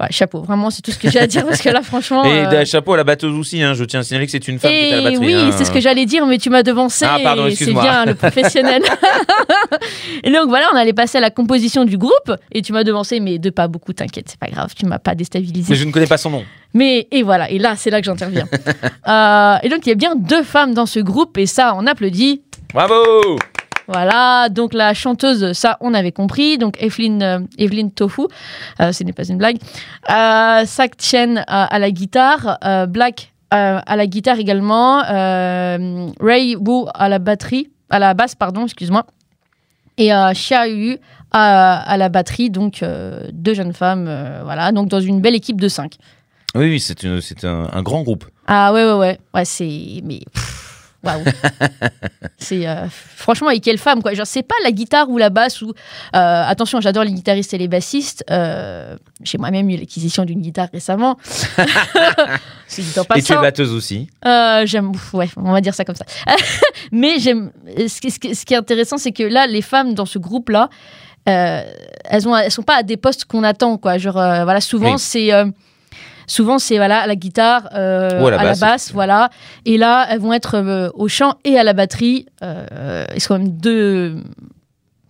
Euh, 0.02 0.06
ouais, 0.06 0.12
chapeau. 0.12 0.42
Vraiment, 0.42 0.70
c'est 0.70 0.82
tout 0.82 0.92
ce 0.92 1.00
que 1.00 1.10
j'ai 1.10 1.20
à 1.20 1.28
dire 1.28 1.46
parce 1.46 1.62
que 1.62 1.70
là, 1.70 1.82
franchement. 1.82 2.24
Et 2.26 2.46
euh, 2.46 2.50
d'un 2.50 2.66
chapeau 2.66 2.94
à 2.94 2.98
la 2.98 3.04
batteuse 3.04 3.34
aussi, 3.38 3.62
hein, 3.62 3.74
je 3.74 3.84
tiens 3.84 4.02
à 4.02 4.04
signaler 4.04 4.26
que 4.26 4.32
c'est 4.32 4.48
une 4.48 4.60
femme 4.60 4.72
qui 4.72 4.78
est 4.78 4.94
à 4.94 4.98
la 4.98 5.04
batterie. 5.04 5.26
oui, 5.26 5.34
hein. 5.34 5.52
c'est 5.58 5.66
ce 5.66 5.72
que 5.72 5.80
j'allais 5.80 6.06
dire, 6.06 6.26
mais 6.26 6.38
tu 6.38 6.50
m'as 6.50 6.64
devancé. 6.64 7.06
Ah, 7.08 7.20
pardon, 7.24 7.48
et 7.48 7.56
c'est 7.56 7.74
bien 7.74 8.06
le 8.06 8.16
professionnel. 8.16 8.82
et 10.24 10.32
donc 10.32 10.50
voilà, 10.50 10.68
on 10.74 10.76
allait 10.76 10.94
passer 10.94 11.18
à 11.18 11.22
la 11.22 11.30
composition 11.30 11.86
du 11.86 11.98
groupe, 11.98 12.32
et 12.52 12.62
tu 12.62 12.74
m'as 12.74 12.84
devancé, 12.84 13.20
mais 13.20 13.40
de 13.40 13.50
pas 13.50 13.68
beaucoup, 13.68 13.94
t'inquiète, 13.94 14.30
c'est 14.30 14.40
pas 14.40 14.50
grave, 14.50 14.74
tu 14.76 14.86
m'as 14.86 15.00
pas 15.00 15.16
déstabilisé. 15.16 15.68
Mais 15.70 15.76
je 15.76 15.86
ne 15.86 15.92
connais 15.92 16.08
pas 16.08 16.18
son 16.18 16.30
nom. 16.30 16.44
Mais 16.74 17.08
et 17.12 17.24
voilà, 17.24 17.50
et 17.50 17.60
là, 17.60 17.76
c'est 17.76 17.90
là 17.90 18.00
que 18.00 18.06
j'interviens. 18.06 18.48
Euh, 19.08 19.58
et 19.64 19.70
donc 19.70 19.86
il 19.86 19.90
y 19.90 19.92
a 19.92 19.96
bien 19.96 20.16
deux 20.16 20.44
femmes 20.44 20.74
dans 20.74 20.86
ce 20.86 21.00
groupe, 21.00 21.38
et 21.38 21.46
ça, 21.46 21.74
on 21.76 21.88
applaudit. 21.88 22.44
Bravo 22.74 23.38
Voilà, 23.94 24.48
donc 24.48 24.74
la 24.74 24.94
chanteuse, 24.94 25.52
ça, 25.52 25.78
on 25.82 25.94
avait 25.94 26.14
compris. 26.14 26.58
Donc 26.58 26.82
Evelyn, 26.82 27.22
euh, 27.22 27.40
Evelyn 27.58 27.90
Tofu, 27.90 28.22
euh, 28.80 28.94
ce 28.94 29.04
n'est 29.04 29.12
pas 29.12 29.26
une 29.28 29.38
blague. 29.38 29.58
Euh, 30.10 30.66
Sak 30.66 30.94
Chen 30.98 31.44
à 31.46 31.78
la 31.78 31.92
guitare, 31.92 32.58
Black 32.88 33.34
à 33.50 33.96
la 33.98 34.08
guitare 34.08 34.40
également, 34.40 35.02
Ray 35.02 36.56
Wu 36.56 36.86
à 36.94 37.10
la 37.10 37.20
batterie, 37.20 37.70
à 37.90 38.00
la 38.00 38.14
basse, 38.14 38.34
pardon, 38.34 38.64
excuse-moi. 38.64 39.06
Et 39.98 40.10
Xia 40.34 40.68
Yu 40.68 40.98
à, 41.34 41.82
à 41.82 41.98
la 41.98 42.08
batterie, 42.08 42.50
donc 42.50 42.86
deux 43.34 43.54
jeunes 43.54 43.74
femmes, 43.74 44.10
voilà, 44.46 44.72
donc 44.72 44.88
dans 44.88 45.02
une 45.02 45.20
belle 45.20 45.36
équipe 45.36 45.60
de 45.60 45.68
cinq. 45.68 45.96
Oui, 46.56 46.70
oui, 46.70 46.80
c'est 46.80 47.04
un, 47.44 47.68
un 47.74 47.82
grand 47.82 48.04
groupe. 48.04 48.26
Ah 48.48 48.72
ouais, 48.74 48.86
ouais, 48.86 48.98
ouais, 48.98 49.20
ouais, 49.34 49.46
c'est. 49.46 50.02
Mais. 50.04 50.20
pff, 50.34 50.51
Waouh! 51.04 51.24
c'est. 52.38 52.68
euh, 52.68 52.86
franchement, 53.16 53.50
et 53.50 53.60
quelle 53.60 53.78
femme, 53.80 54.02
quoi. 54.04 54.14
Genre, 54.14 54.28
c'est 54.28 54.44
pas 54.44 54.56
la 54.64 54.72
guitare 54.72 55.10
ou 55.10 55.18
la 55.18 55.30
basse 55.30 55.62
ou. 55.62 55.70
euh, 56.16 56.44
attention, 56.46 56.80
j'adore 56.82 57.04
les 57.04 57.12
guitaristes 57.14 57.54
et 57.54 57.58
les 57.58 57.68
bassistes. 57.68 58.24
Euh, 58.30 58.96
J'ai 59.24 59.38
moi-même 59.40 59.70
eu 59.70 59.78
l'acquisition 59.78 60.26
d'une 60.26 60.42
guitare 60.42 60.68
récemment. 60.72 61.18
Et 63.18 63.22
tu 63.22 63.34
es 63.34 63.36
batteuse 63.36 63.74
aussi. 63.74 64.10
J'aime, 64.24 64.92
ouais, 65.14 65.30
on 65.36 65.52
va 65.52 65.62
dire 65.62 65.74
ça 65.74 65.84
comme 65.86 65.96
ça. 65.96 66.06
Mais 66.92 67.20
j'aime. 67.20 67.52
Ce, 67.88 68.00
qui- 68.00 68.12
ce 68.12 68.20
qui 68.20 68.34
ce 68.36 68.46
qui 68.46 68.54
est 68.54 68.58
intéressant, 68.58 68.98
c'est 68.98 69.12
que 69.12 69.24
là, 69.24 69.48
les 69.48 69.62
femmes 69.62 69.94
dans 69.94 70.06
ce 70.06 70.20
groupe-là, 70.20 70.70
euh, 71.28 71.64
elles 72.06 72.28
ont, 72.28 72.36
elles 72.36 72.52
sont 72.52 72.64
pas 72.64 72.78
à 72.78 72.84
des 72.84 72.98
postes 72.98 73.26
qu'on 73.26 73.44
attend, 73.44 73.78
quoi. 73.78 73.98
Genre, 73.98 74.14
voilà, 74.14 74.62
souvent 74.62 74.94
Oui. 74.94 75.00
c'est. 75.00 75.32
Euh, 76.32 76.36
Souvent, 76.36 76.60
c'est 76.60 76.78
voilà, 76.78 77.00
à 77.02 77.08
la 77.08 77.16
guitare, 77.16 77.70
euh, 77.76 78.26
à 78.26 78.32
la 78.32 78.40
à 78.40 78.44
basse. 78.44 78.60
la 78.62 78.68
basse, 78.68 78.92
voilà. 78.94 79.30
Et 79.66 79.78
là, 79.78 80.08
elles 80.10 80.20
vont 80.20 80.34
être 80.34 80.56
euh, 80.58 80.90
au 80.94 81.08
chant 81.08 81.36
et 81.44 81.58
à 81.60 81.64
la 81.64 81.74
batterie. 81.74 82.26
Euh, 82.42 83.06
sont 83.20 83.36
quand 83.36 83.40
même 83.40 83.50
deux 83.58 84.16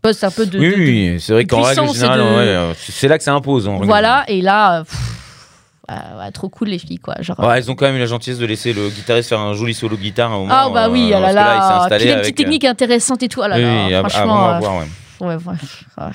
postes 0.02 0.24
un 0.24 0.32
peu 0.32 0.46
de. 0.46 0.58
oui, 0.60 0.66
de- 0.72 0.76
de- 0.76 0.82
oui, 0.82 1.16
c'est 1.20 1.34
vrai 1.34 1.46
qu'en 1.46 1.62
règle 1.62 1.94
générale, 1.94 2.20
de- 2.20 2.24
ouais, 2.24 2.30
euh, 2.48 2.74
c'est 2.76 3.08
là 3.08 3.18
que 3.18 3.24
ça 3.24 3.34
impose. 3.34 3.68
en 3.68 3.78
Voilà, 3.82 4.24
et 4.28 4.42
là, 4.42 4.80
euh, 4.80 4.84
pff, 4.84 5.00
ouais, 5.90 5.96
ouais, 6.26 6.32
trop 6.32 6.50
cool 6.50 6.70
les 6.70 6.80
filles, 6.80 6.98
quoi. 6.98 7.16
Genre, 7.20 7.38
Ouais, 7.40 7.58
elles 7.58 7.70
ont 7.70 7.76
quand 7.76 7.86
même 7.86 7.96
eu 7.96 8.00
la 8.00 8.06
gentillesse 8.08 8.40
de 8.40 8.46
laisser 8.48 8.74
le 8.74 8.90
guitariste 8.90 9.30
faire 9.30 9.40
un 9.40 9.54
joli 9.54 9.74
solo 9.76 9.96
guitare. 9.98 10.32
à 10.32 10.38
moment, 10.38 10.48
Ah 10.50 10.70
bah 10.74 10.90
oui, 10.90 11.12
euh, 11.14 11.18
ah 11.18 11.20
là 11.20 11.30
que 11.30 11.36
là, 11.36 11.42
il 11.56 11.62
s'est 11.62 11.70
là, 11.70 11.84
installé 11.84 11.98
puis 12.00 12.06
les 12.08 12.12
avec, 12.14 12.24
petites 12.24 12.38
techniques 12.38 12.66
intéressantes 12.66 13.22
et 13.24 13.28
tout, 13.28 13.42
ah 13.44 13.48
là 13.48 13.56
Oui, 13.58 13.62
là, 13.64 13.86
oui, 13.88 13.94
à- 13.94 14.00
à 14.00 14.10
franchement, 14.10 14.26
vraiment 14.36 14.56
euh, 14.56 14.60
voir, 14.60 14.76
ouais. 14.78 14.88
Ouais, 15.22 15.36
ouais. 15.36 16.12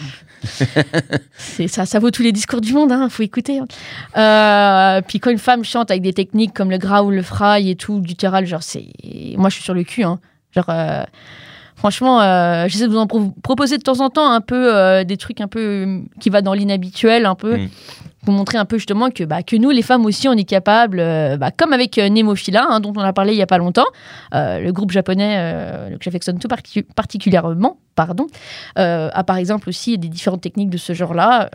C'est 1.38 1.68
ça, 1.68 1.86
ça 1.86 1.98
vaut 1.98 2.10
tous 2.10 2.22
les 2.22 2.32
discours 2.32 2.60
du 2.60 2.72
monde, 2.72 2.92
hein, 2.92 3.08
faut 3.08 3.22
écouter. 3.22 3.58
hein. 3.60 3.66
Euh, 4.16 5.00
puis 5.06 5.20
quand 5.20 5.30
une 5.30 5.38
femme 5.38 5.64
chante 5.64 5.90
avec 5.90 6.02
des 6.02 6.12
techniques 6.12 6.52
comme 6.52 6.70
le 6.70 6.78
growl, 6.78 7.14
le 7.14 7.22
fry 7.22 7.70
et 7.70 7.76
tout, 7.76 8.00
du 8.00 8.14
terral, 8.16 8.46
genre 8.46 8.62
c'est, 8.62 8.86
moi 9.36 9.48
je 9.48 9.54
suis 9.54 9.64
sur 9.64 9.74
le 9.74 9.84
cul, 9.84 10.02
hein. 10.04 10.18
Genre, 10.54 10.66
euh, 10.70 11.04
franchement, 11.76 12.20
euh, 12.20 12.64
j'essaie 12.68 12.86
de 12.86 12.90
vous 12.92 12.98
en 12.98 13.06
pro- 13.06 13.32
proposer 13.42 13.78
de 13.78 13.82
temps 13.82 14.00
en 14.00 14.10
temps 14.10 14.30
un 14.30 14.40
peu 14.40 14.74
euh, 14.74 15.04
des 15.04 15.16
trucs 15.16 15.40
un 15.40 15.48
peu 15.48 16.00
qui 16.20 16.30
va 16.30 16.42
dans 16.42 16.54
l'inhabituel, 16.54 17.26
un 17.26 17.34
peu. 17.34 17.58
Mm. 17.58 17.68
Pour 18.26 18.34
montrer 18.34 18.58
un 18.58 18.64
peu 18.64 18.76
justement 18.76 19.10
que, 19.10 19.22
bah, 19.22 19.42
que 19.44 19.54
nous, 19.56 19.70
les 19.70 19.82
femmes 19.82 20.04
aussi, 20.04 20.28
on 20.28 20.32
est 20.32 20.44
capables, 20.44 20.98
euh, 20.98 21.36
bah, 21.36 21.52
comme 21.56 21.72
avec 21.72 21.96
euh, 21.96 22.08
Nemophila, 22.08 22.66
hein, 22.68 22.80
dont 22.80 22.92
on 22.96 23.00
a 23.00 23.12
parlé 23.12 23.32
il 23.32 23.38
y 23.38 23.42
a 23.42 23.46
pas 23.46 23.56
longtemps, 23.56 23.86
euh, 24.34 24.58
le 24.58 24.72
groupe 24.72 24.90
japonais 24.90 25.36
euh, 25.38 25.90
que 25.90 26.02
j'affectionne 26.02 26.38
tout 26.40 26.48
parti- 26.48 26.82
particulièrement, 26.82 27.78
pardon, 27.94 28.26
a 28.74 29.24
par 29.24 29.36
exemple 29.36 29.68
aussi 29.68 29.96
des 29.96 30.08
différentes 30.08 30.40
techniques 30.42 30.70
de 30.70 30.76
ce 30.76 30.92
genre-là. 30.92 31.48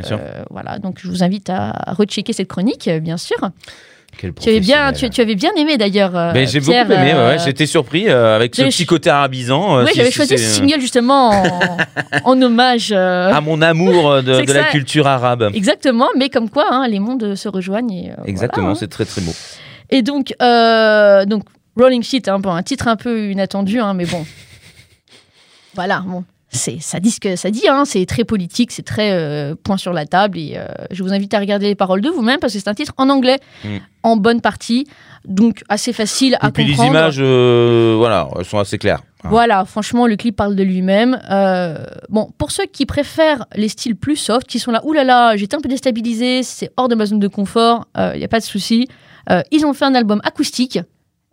Voilà, 0.49 0.79
donc 0.79 0.99
je 1.01 1.09
vous 1.09 1.23
invite 1.23 1.49
à 1.49 1.73
rechecker 1.87 2.33
cette 2.33 2.47
chronique, 2.47 2.89
bien 3.01 3.17
sûr. 3.17 3.37
Tu 4.17 4.49
avais 4.49 4.59
bien, 4.59 4.91
tu, 4.93 5.21
avais 5.21 5.35
bien 5.35 5.51
aimé 5.55 5.77
d'ailleurs. 5.77 6.15
euh, 6.15 6.31
Mais 6.33 6.45
j'ai 6.45 6.59
beaucoup 6.59 6.71
aimé, 6.71 7.11
euh, 7.13 7.31
ouais, 7.31 7.39
j'étais 7.43 7.65
surpris 7.65 8.07
euh, 8.07 8.35
avec 8.35 8.55
ce 8.55 8.63
petit 8.63 8.85
côté 8.85 9.09
arabisant. 9.09 9.79
Oui, 9.81 9.89
si- 9.89 9.95
j'avais 9.97 10.11
si 10.11 10.15
choisi 10.17 10.37
ce 10.37 10.43
single 10.43 10.79
justement 10.79 11.29
en, 11.29 11.77
en 12.25 12.41
hommage. 12.41 12.91
à 12.91 13.41
mon 13.41 13.61
amour 13.61 14.21
de, 14.21 14.51
la 14.51 14.65
culture 14.65 15.07
arabe. 15.07 15.49
Exactement, 15.53 16.07
mais 16.17 16.29
comme 16.29 16.49
quoi, 16.49 16.65
hein, 16.71 16.87
les 16.87 16.99
mondes 16.99 17.35
se 17.35 17.49
rejoignent. 17.49 17.91
Et, 17.91 18.11
Exactement, 18.25 18.67
voilà, 18.67 18.77
hein. 18.77 18.79
c'est 18.79 18.89
très 18.89 19.05
très 19.05 19.21
beau. 19.21 19.33
Et 19.89 20.01
donc, 20.01 20.33
donc 20.39 21.43
Rolling 21.77 22.03
Sheet, 22.03 22.27
hein, 22.27 22.39
bon, 22.39 22.51
un 22.51 22.63
titre 22.63 22.87
un 22.87 22.95
peu 22.95 23.31
inattendu, 23.31 23.79
mais 23.95 24.05
bon. 24.05 24.25
voilà, 25.73 26.03
bon. 26.05 26.23
C'est, 26.53 26.81
ça 26.81 26.99
dit 26.99 27.11
ce 27.11 27.21
que 27.21 27.37
ça 27.37 27.49
dit, 27.49 27.69
hein, 27.69 27.85
c'est 27.85 28.05
très 28.05 28.25
politique, 28.25 28.71
c'est 28.73 28.83
très 28.83 29.13
euh, 29.13 29.55
point 29.55 29.77
sur 29.77 29.93
la 29.93 30.05
table. 30.05 30.37
Et 30.37 30.55
euh, 30.57 30.65
je 30.91 31.01
vous 31.01 31.13
invite 31.13 31.33
à 31.33 31.39
regarder 31.39 31.67
les 31.67 31.75
paroles 31.75 32.01
de 32.01 32.09
vous-même 32.09 32.39
parce 32.41 32.51
que 32.51 32.59
c'est 32.59 32.67
un 32.67 32.73
titre 32.73 32.93
en 32.97 33.09
anglais, 33.09 33.39
Mm. 33.63 33.77
en 34.03 34.17
bonne 34.17 34.41
partie, 34.41 34.85
donc 35.23 35.61
assez 35.69 35.93
facile 35.93 36.35
à 36.41 36.49
Et 36.49 36.51
puis 36.51 36.65
les 36.65 36.71
comprendre. 36.71 36.91
images, 36.91 37.17
euh, 37.19 37.95
voilà, 37.97 38.27
elles 38.37 38.43
sont 38.43 38.59
assez 38.59 38.77
claires. 38.77 39.01
Hein. 39.23 39.29
Voilà, 39.29 39.63
franchement, 39.63 40.07
le 40.07 40.17
clip 40.17 40.35
parle 40.35 40.57
de 40.57 40.63
lui-même. 40.63 41.21
Bon, 42.09 42.29
pour 42.37 42.51
ceux 42.51 42.65
qui 42.65 42.85
préfèrent 42.85 43.45
les 43.55 43.69
styles 43.69 43.95
plus 43.95 44.17
soft, 44.17 44.45
qui 44.45 44.59
sont 44.59 44.71
là, 44.71 44.81
oulala, 44.83 45.37
j'étais 45.37 45.55
un 45.55 45.61
peu 45.61 45.69
déstabilisé, 45.69 46.43
c'est 46.43 46.69
hors 46.75 46.89
de 46.89 46.95
ma 46.95 47.05
zone 47.05 47.19
de 47.19 47.27
confort, 47.29 47.87
il 47.97 48.17
n'y 48.17 48.25
a 48.25 48.27
pas 48.27 48.39
de 48.39 48.45
souci. 48.45 48.89
Ils 49.51 49.65
ont 49.65 49.73
fait 49.73 49.85
un 49.85 49.95
album 49.95 50.19
acoustique. 50.25 50.79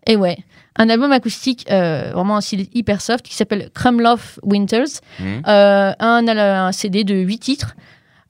Et 0.07 0.17
ouais, 0.17 0.39
un 0.79 0.89
album 0.89 1.13
acoustique, 1.13 1.67
euh, 1.71 2.11
vraiment 2.15 2.37
un 2.37 2.41
style 2.41 2.67
hyper 2.73 3.01
soft, 3.01 3.25
qui 3.27 3.35
s'appelle 3.35 3.69
Crumb 3.75 4.01
Love 4.01 4.39
Winters. 4.43 5.01
Mhm. 5.19 5.43
Euh, 5.47 5.93
un, 5.99 6.29
un 6.29 6.73
CD 6.73 7.05
de 7.05 7.15
8 7.17 7.39
titres. 7.39 7.75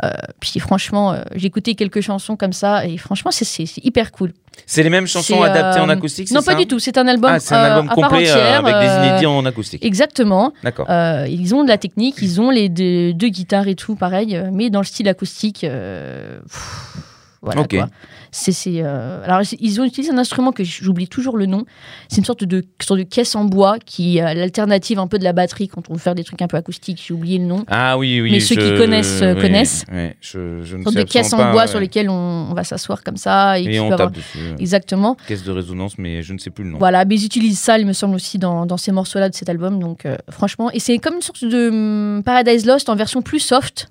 Euh, 0.04 0.10
puis 0.38 0.60
franchement, 0.60 1.16
j'ai 1.34 1.46
écouté 1.48 1.74
quelques 1.74 2.00
chansons 2.00 2.36
comme 2.36 2.52
ça 2.52 2.86
et 2.86 2.96
franchement, 2.98 3.32
c'est- 3.32 3.64
hyper 3.84 4.12
cool. 4.12 4.32
C'est 4.64 4.82
les 4.84 4.90
mêmes 4.90 5.06
chansons 5.08 5.42
adaptées 5.42 5.80
en 5.80 5.88
acoustique, 5.88 6.30
Non, 6.30 6.40
ça 6.40 6.52
pas 6.52 6.58
du 6.58 6.66
tout. 6.66 6.78
C'est 6.78 6.98
un 6.98 7.06
album, 7.08 7.30
Ah, 7.32 7.54
un 7.54 7.62
album 7.64 7.88
complet 7.88 8.18
entière, 8.30 8.64
avec 8.64 8.74
des 8.76 9.08
inédits 9.08 9.26
en 9.26 9.44
acoustique. 9.44 9.84
Exactement. 9.84 10.52
D'accord. 10.64 10.86
Ils 11.28 11.52
ont 11.54 11.62
de 11.64 11.68
la 11.68 11.78
technique, 11.78 12.16
ils 12.22 12.40
ont 12.40 12.50
les 12.50 12.68
deux, 12.68 13.12
deux 13.12 13.28
guitares 13.28 13.66
et 13.68 13.74
tout, 13.74 13.94
pareil, 13.96 14.40
mais 14.52 14.70
dans 14.70 14.80
le 14.80 14.84
style 14.86 15.08
acoustique. 15.08 15.60
pff, 15.60 16.96
voilà 17.42 17.60
Ok. 17.62 17.76
quoi. 17.76 17.88
C'est, 18.30 18.52
euh, 18.66 19.24
alors 19.24 19.40
ils 19.60 19.80
ont 19.80 19.84
utilisé 19.84 20.12
un 20.12 20.18
instrument 20.18 20.52
que 20.52 20.64
j'oublie 20.64 21.08
toujours 21.08 21.36
le 21.36 21.46
nom. 21.46 21.64
C'est 22.08 22.18
une 22.18 22.24
sorte 22.24 22.44
de, 22.44 22.64
sorte 22.80 22.98
de 22.98 23.04
caisse 23.04 23.34
en 23.34 23.44
bois 23.44 23.78
qui 23.84 24.18
est 24.18 24.34
l'alternative 24.34 24.98
un 24.98 25.06
peu 25.06 25.18
de 25.18 25.24
la 25.24 25.32
batterie 25.32 25.68
quand 25.68 25.88
on 25.90 25.94
veut 25.94 25.98
faire 25.98 26.14
des 26.14 26.24
trucs 26.24 26.42
un 26.42 26.46
peu 26.48 26.56
acoustiques. 26.56 27.02
J'ai 27.06 27.14
oublié 27.14 27.38
le 27.38 27.44
nom. 27.44 27.64
Ah 27.68 27.96
oui, 27.98 28.20
oui. 28.20 28.30
mais 28.32 28.40
ceux 28.40 28.56
qui 28.56 28.74
connaissent, 28.76 29.22
euh, 29.22 29.34
oui, 29.34 29.40
connaissent. 29.40 29.84
oui, 29.92 30.08
je, 30.20 30.62
je 30.62 30.74
ne 30.74 30.78
Une 30.78 30.84
sorte 30.84 30.96
sais 30.96 31.04
de 31.04 31.08
caisse 31.10 31.32
en 31.32 31.50
bois 31.52 31.62
ouais. 31.62 31.66
sur 31.68 31.80
lesquelles 31.80 32.10
on, 32.10 32.48
on 32.50 32.54
va 32.54 32.64
s'asseoir 32.64 33.02
comme 33.02 33.16
ça 33.16 33.58
et, 33.58 33.78
on 33.80 33.84
peut 33.84 33.90
tape 33.90 34.00
avoir- 34.00 34.10
dessus. 34.10 34.38
euh, 34.38 34.56
Exactement. 34.58 35.16
Caisse 35.26 35.44
de 35.44 35.52
résonance, 35.52 35.98
mais 35.98 36.22
je 36.22 36.32
ne 36.32 36.38
sais 36.38 36.50
plus 36.50 36.64
le 36.64 36.70
nom. 36.70 36.78
Voilà, 36.78 37.04
mais 37.04 37.16
ils 37.16 37.24
utilisent 37.24 37.58
ça, 37.60 37.78
il 37.78 37.86
me 37.86 37.92
semble 37.92 38.14
aussi 38.14 38.38
dans, 38.38 38.66
dans 38.66 38.76
ces 38.76 38.92
morceaux-là 38.92 39.28
de 39.28 39.34
cet 39.34 39.48
album. 39.48 39.78
Donc 39.80 40.04
euh, 40.06 40.16
franchement, 40.30 40.70
et 40.72 40.80
c'est 40.80 40.98
comme 40.98 41.14
une 41.14 41.22
sorte 41.22 41.44
de 41.44 41.68
hum, 41.68 42.22
Paradise 42.24 42.66
Lost 42.66 42.88
en 42.88 42.96
version 42.96 43.22
plus 43.22 43.40
soft 43.40 43.88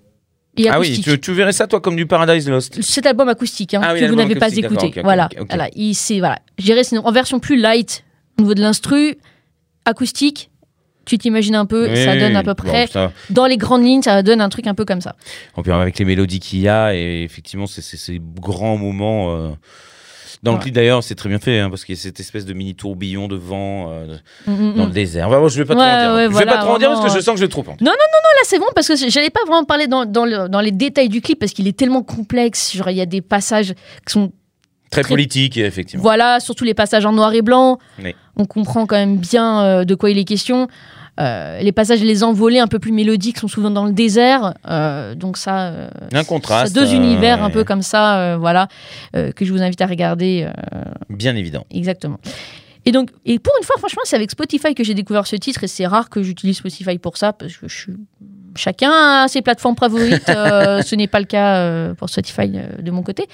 et 0.57 0.69
Ah 0.69 0.79
oui, 0.79 0.99
tu, 1.01 1.19
tu 1.19 1.31
verrais 1.33 1.51
ça 1.53 1.67
toi 1.67 1.79
comme 1.81 1.95
du 1.95 2.05
Paradise 2.05 2.49
Lost. 2.49 2.81
Cet 2.81 3.05
album 3.05 3.29
acoustique 3.29 3.73
hein, 3.73 3.81
Ah 3.83 3.93
oui, 3.93 3.99
que 4.01 4.05
vous 4.05 4.15
n'avez 4.15 4.35
pas 4.35 4.47
écouté. 4.49 4.61
d'accord, 4.61 4.83
ok, 4.85 4.97
ok, 4.97 5.03
voilà, 5.03 5.29
voilà, 5.49 5.69
il 5.75 5.93
c'est 5.95 6.19
voilà, 6.19 6.39
c'est 6.59 6.97
en 6.97 7.11
version 7.11 7.39
plus 7.39 7.57
light 7.57 8.03
au 8.39 8.41
niveau 8.43 8.53
de 8.53 8.61
l'instru, 8.61 9.17
acoustique. 9.85 10.49
Tu 11.05 11.17
t'imagines 11.17 11.55
un 11.55 11.65
peu, 11.65 11.95
ça 11.95 12.17
donne 12.17 12.35
à 12.35 12.43
peu 12.43 12.53
bon, 12.53 12.63
près 12.69 12.87
ça- 12.87 13.13
dans 13.29 13.45
les 13.45 13.55
grandes 13.55 13.81
lignes, 13.83 14.01
ça 14.01 14.21
donne 14.23 14.41
un 14.41 14.49
truc 14.49 14.67
un 14.67 14.75
peu 14.75 14.83
comme 14.83 14.99
ça. 14.99 15.15
En 15.55 15.63
plus, 15.63 15.71
avec 15.71 15.97
les 15.99 16.03
mélodies 16.05 16.41
qu'il 16.41 16.59
y 16.59 16.67
a, 16.67 16.93
et 16.93 17.23
effectivement, 17.23 17.65
c'est- 17.65 17.81
ces 17.81 18.19
grands 18.41 18.75
moments. 18.75 19.33
euh, 19.33 19.49
Dans 20.44 20.53
le 20.53 20.60
clip 20.60 20.74
d'ailleurs, 20.74 21.03
c'est 21.03 21.15
très 21.15 21.29
bien 21.29 21.39
fait, 21.39 21.60
hein, 21.60 21.70
parce 21.70 21.84
qu'il 21.84 21.96
y 21.96 21.98
a 21.98 22.01
cette 22.01 22.20
espèce 22.20 22.46
de 22.46 22.53
mini 22.53 22.75
tourbillon 22.75 23.27
de 23.27 23.36
vent 23.36 23.91
euh, 23.91 24.17
Mm, 24.46 24.51
mm, 24.51 24.74
dans 24.75 24.84
mm. 24.84 24.88
le 24.88 24.94
désert. 24.94 25.27
Enfin, 25.27 25.39
bon, 25.39 25.48
je 25.50 25.58
vais 25.58 25.65
pas 25.65 25.74
trop 25.74 25.84
Ouais, 25.84 25.89
en 25.89 26.00
dire. 26.00 26.12
ouais, 26.13 26.24
je 26.24 26.27
vais 26.27 26.34
voilà, 26.34 26.51
pas 26.53 26.58
trop 26.60 26.74
en 26.75 26.77
dire 26.77 26.89
parce 26.89 27.06
que 27.06 27.20
je 27.20 27.24
sens 27.24 27.34
que 27.34 27.39
je 27.39 27.46
vais 27.46 27.50
trop 27.50 27.62
en 27.67 27.75
dire. 27.75 27.77
Là, 27.86 28.44
c'est 28.44 28.60
bon 28.60 28.67
parce 28.75 28.88
que 28.88 28.96
j'allais 29.10 29.32
pas 29.32 29.39
vraiment 29.48 29.63
parler 29.63 29.88
dans, 29.88 30.06
dans, 30.06 30.24
le- 30.25 30.48
dans 30.48 30.62
les 30.62 30.72
détails 30.72 31.10
du 31.10 31.22
clip 31.22 31.39
parce 31.39 31.51
qu'il 31.53 31.67
est 31.67 31.75
tellement 31.77 32.03
complexe. 32.03 32.75
Genre, 32.75 32.89
il 32.91 32.98
y 32.98 33.01
a 33.01 33.06
des 33.08 33.22
passages 33.22 33.74
qui 34.06 34.13
sont 34.13 34.32
Très 34.91 35.01
Très- 35.01 35.10
politique, 35.10 35.58
effectivement. 35.58 36.01
Voilà, 36.03 36.39
surtout 36.39 36.63
les 36.63 36.74
passages 36.74 37.06
en 37.06 37.12
noir 37.12 37.34
et 37.34 37.41
blanc. 37.41 37.77
Oui. 38.01 38.15
On 38.38 38.46
comprend 38.46 38.86
quand 38.86 38.96
même 38.96 39.17
bien 39.17 39.62
euh, 39.63 39.84
de 39.84 39.96
quoi 39.96 40.12
il 40.12 40.17
est 40.17 40.24
question. 40.24 40.67
Euh, 41.19 41.59
les 41.62 41.71
passages, 41.71 42.01
les 42.01 42.24
envolées 42.24 42.59
un 42.59 42.67
peu 42.67 42.79
plus 42.79 42.91
mélodiques 42.91 43.39
sont 43.39 43.47
souvent 43.47 43.69
dans 43.71 43.86
le 43.86 43.91
désert. 43.91 44.53
Euh, 44.69 45.15
donc 45.15 45.38
ça, 45.38 45.67
euh, 45.69 45.89
Un 46.13 46.24
contraste. 46.24 46.74
ça, 46.74 46.79
deux 46.79 46.93
univers 46.93 47.43
un 47.43 47.50
peu 47.50 47.63
comme 47.63 47.81
ça, 47.81 48.38
voilà, 48.38 48.67
que 49.13 49.43
je 49.45 49.51
vous 49.51 49.62
invite 49.62 49.81
à 49.81 49.88
regarder 49.88 50.47
Bien 51.09 51.36
évident. 51.36 51.65
exactement. 51.71 52.19
Et 52.86 52.91
donc, 52.91 53.09
et 53.25 53.38
pour 53.39 53.51
une 53.59 53.65
fois, 53.65 53.75
franchement, 53.79 54.03
c'est 54.05 54.15
avec 54.15 54.31
Spotify 54.31 54.74
que 54.74 54.83
j'ai 54.83 54.93
découvert 54.93 55.27
ce 55.27 55.36
titre 55.36 55.63
et 55.63 55.67
c'est 55.67 55.86
rare 55.88 56.09
que 56.09 56.24
j'utilise 56.24 56.57
Spotify 56.57 56.97
pour 56.97 57.17
ça 57.17 57.33
parce 57.33 57.57
que 57.57 57.67
je 57.67 57.75
suis 57.75 57.93
chacun 58.55 58.91
a 58.91 59.27
ses 59.27 59.41
plateformes 59.41 59.75
favorites. 59.75 60.24
ce 60.27 60.95
n'est 60.95 61.07
pas 61.07 61.19
le 61.19 61.25
cas 61.25 61.93
pour 61.95 62.09
Spotify 62.09 62.47
de 62.47 62.91
mon 62.91 63.03
côté. 63.03 63.25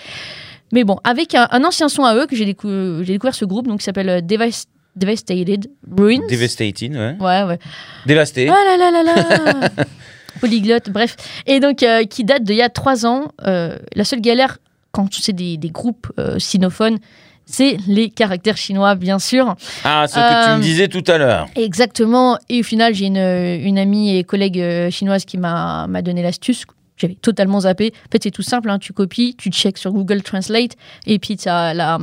Mais 0.72 0.84
bon, 0.86 0.98
avec 1.04 1.36
un, 1.36 1.48
un 1.52 1.64
ancien 1.66 1.88
son 1.88 2.04
à 2.04 2.16
eux 2.16 2.26
que 2.26 2.36
j'ai 2.36 2.46
décou- 2.52 3.04
j'ai 3.04 3.14
découvert 3.14 3.36
ce 3.36 3.46
groupe, 3.46 3.68
donc 3.68 3.78
qui 3.80 3.84
s'appelle 3.86 4.10
euh, 4.10 4.22
Devas- 4.22 4.66
Devastated 4.96 5.68
Ruins. 5.90 6.22
Devastating, 6.30 6.96
ouais. 6.96 7.16
ouais, 7.20 7.44
ouais. 7.44 7.60
Dévasté. 8.06 8.48
Ah 8.50 8.78
là 8.78 8.92
là 8.92 9.04
là 9.04 9.14
là 9.62 9.70
Polyglotte, 10.40 10.90
bref. 10.90 11.16
Et 11.46 11.60
donc, 11.60 11.84
euh, 11.84 12.04
qui 12.06 12.24
date 12.24 12.44
d'il 12.44 12.56
y 12.58 12.62
a 12.62 12.70
trois 12.70 13.06
ans. 13.06 13.30
Euh, 13.46 13.78
la 13.96 14.04
seule 14.04 14.20
galère, 14.22 14.58
quand 14.92 15.08
c'est 15.14 15.32
des, 15.34 15.58
des 15.58 15.70
groupes 15.70 16.12
euh, 16.20 16.38
sinophones, 16.40 16.98
c'est 17.46 17.78
les 17.88 18.10
caractères 18.10 18.58
chinois, 18.58 18.96
bien 18.96 19.20
sûr. 19.20 19.56
Ah, 19.84 20.06
ce 20.08 20.16
que 20.16 20.20
tu 20.20 20.50
Euh, 20.52 20.58
me 20.58 20.62
disais 20.62 20.88
tout 20.88 21.04
à 21.08 21.18
l'heure. 21.18 21.48
Exactement. 21.56 22.38
Et 22.50 22.62
au 22.62 22.64
final, 22.64 22.94
j'ai 22.94 23.06
une, 23.06 23.18
une 23.18 23.78
amie 23.78 24.18
et 24.18 24.24
collègue 24.24 24.60
euh, 24.60 24.90
chinoise 24.90 25.26
qui 25.26 25.38
m'a 25.38 25.88
donné 26.04 26.22
l'astuce. 26.24 26.66
J'avais 26.96 27.16
totalement 27.16 27.62
zappé. 27.62 27.92
En 28.08 28.12
fait, 28.12 28.22
c'est 28.24 28.32
tout 28.32 28.44
simple. 28.44 28.70
hein. 28.70 28.78
Tu 28.80 28.94
copies, 28.94 29.36
tu 29.36 29.50
checks 29.50 29.78
sur 29.80 29.92
Google 29.92 30.22
Translate 30.22 30.74
et 31.08 31.18
puis 31.18 31.38
tu 31.38 31.50
as 31.50 31.74
la, 31.74 31.98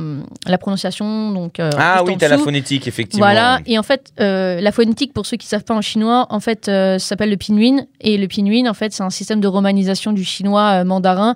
la 0.45 0.57
prononciation. 0.57 1.31
Donc, 1.31 1.59
euh, 1.61 1.69
Ah 1.77 2.03
oui, 2.05 2.13
en 2.13 2.17
t'as 2.17 2.27
la 2.27 2.37
phonétique, 2.37 2.87
effectivement. 2.87 3.25
Voilà, 3.25 3.59
et 3.65 3.79
en 3.79 3.83
fait, 3.83 4.11
euh, 4.19 4.59
la 4.59 4.71
phonétique, 4.73 5.13
pour 5.13 5.25
ceux 5.25 5.37
qui 5.37 5.47
savent 5.47 5.63
pas 5.63 5.73
en 5.75 5.81
chinois, 5.81 6.27
en 6.29 6.39
fait, 6.41 6.67
euh, 6.67 6.99
s'appelle 6.99 7.29
le 7.29 7.37
pinyin. 7.37 7.85
Et 8.01 8.17
le 8.17 8.27
pinyin, 8.27 8.67
en 8.69 8.73
fait, 8.73 8.91
c'est 8.91 9.03
un 9.03 9.09
système 9.09 9.39
de 9.39 9.47
romanisation 9.47 10.11
du 10.11 10.23
chinois 10.25 10.81
euh, 10.81 10.83
mandarin 10.83 11.35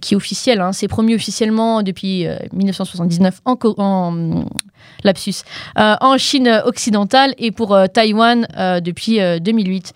qui 0.00 0.14
est 0.14 0.16
officiel. 0.16 0.62
hein. 0.62 0.72
C'est 0.72 0.88
promu 0.88 1.14
officiellement 1.14 1.82
depuis 1.82 2.26
euh, 2.26 2.36
1979 2.54 3.42
en, 3.44 3.58
en 3.76 4.44
lapsus, 5.04 5.42
euh, 5.78 5.94
en 6.00 6.16
Chine 6.16 6.62
occidentale 6.64 7.34
et 7.36 7.50
pour 7.50 7.76
Taïwan 7.92 8.46
depuis 8.82 9.20
euh, 9.20 9.38
2008. 9.38 9.92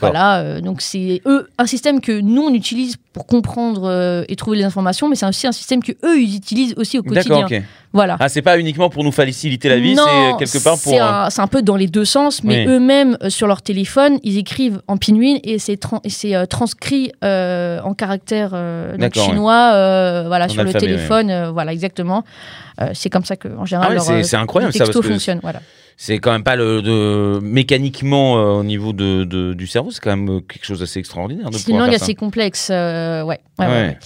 Voilà, 0.00 0.40
euh, 0.40 0.60
donc 0.60 0.80
c'est 0.80 1.20
eux 1.26 1.48
un 1.58 1.66
système 1.66 2.00
que 2.00 2.20
nous 2.20 2.42
on 2.42 2.54
utilise 2.54 2.96
pour 3.12 3.26
comprendre 3.26 3.88
euh, 3.88 4.24
et 4.28 4.36
trouver 4.36 4.58
les 4.58 4.64
informations, 4.64 5.08
mais 5.08 5.16
c'est 5.16 5.26
aussi 5.26 5.46
un 5.46 5.52
système 5.52 5.82
que 5.82 5.92
eux 6.04 6.20
ils 6.20 6.36
utilisent 6.36 6.74
aussi 6.76 6.98
au 6.98 7.02
quotidien. 7.02 7.40
D'accord, 7.40 7.50
ok. 7.50 7.62
Voilà. 7.92 8.16
Ah, 8.20 8.28
c'est 8.28 8.42
pas 8.42 8.56
uniquement 8.58 8.88
pour 8.88 9.02
nous 9.02 9.10
faciliter 9.10 9.68
la 9.68 9.78
vie, 9.78 9.96
c'est 9.96 10.36
quelque 10.38 10.62
part 10.62 10.78
pour. 10.78 10.92
c'est 10.92 11.00
euh, 11.00 11.24
un, 11.24 11.30
c'est 11.30 11.40
un 11.40 11.48
peu 11.48 11.60
dans 11.62 11.74
les 11.74 11.88
deux 11.88 12.04
sens, 12.04 12.44
mais 12.44 12.64
Oui. 12.66 12.72
eux-mêmes 12.74 13.18
euh, 13.22 13.30
sur 13.30 13.46
leur 13.48 13.62
téléphone, 13.62 14.18
ils 14.22 14.38
écrivent 14.38 14.80
en 14.86 14.96
pinyin 14.96 15.38
et 15.42 15.58
c'est 15.58 15.76
transcrit 16.48 17.10
en 17.22 17.94
caractère 17.94 18.50
donc 18.98 19.14
chinois, 19.14 19.72
voilà 20.28 20.44
En 20.46 20.48
sur 20.48 20.62
le 20.64 20.72
téléphone, 20.72 21.50
voilà 21.52 21.72
exactement. 21.72 22.24
C'est 22.94 23.10
comme 23.10 23.24
ça 23.24 23.36
que 23.36 23.48
en 23.48 23.66
général 23.66 23.88
Ah 23.88 23.90
ouais, 24.02 24.16
leur, 24.16 24.24
c'est- 24.24 24.36
incroyable, 24.36 24.72
ça, 24.72 24.86
que 24.86 25.02
fonctionnent. 25.02 25.40
Voilà. 25.42 25.60
C'est 26.02 26.18
quand 26.18 26.32
même 26.32 26.42
pas 26.44 26.56
le 26.56 26.80
de 26.80 27.40
mécaniquement 27.42 28.38
euh, 28.38 28.60
au 28.60 28.64
niveau 28.64 28.94
de, 28.94 29.24
de- 29.24 29.52
du 29.52 29.66
cerveau, 29.66 29.90
c'est 29.90 30.00
quand 30.00 30.16
même 30.16 30.30
euh, 30.36 30.40
quelque 30.40 30.64
chose 30.64 30.80
d'assez 30.80 30.98
extraordinaire 30.98 31.46
C'est 31.52 31.68
une 31.72 31.78
langue 31.78 31.90
ça. 31.90 31.96
assez 32.02 32.14
complexe, 32.14 32.68
euh, 32.72 33.22
ouais. 33.22 33.38
ouais, 33.58 33.66
ouais, 33.66 33.70
Ouais. 33.70 33.80
ouais. 33.88 33.98